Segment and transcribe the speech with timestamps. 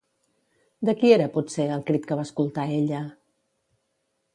[0.89, 3.07] De qui era, potser, el crit que va escoltar ella?